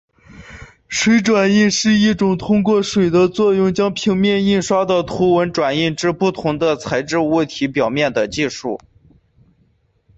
[0.87, 8.79] 水转印是一种通过水的作用将平面印刷的图文转印至不同材质物体表面的技术。